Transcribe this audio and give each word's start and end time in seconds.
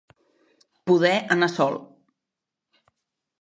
Poder 0.91 1.11
anar 1.35 1.51
sol. 1.57 1.77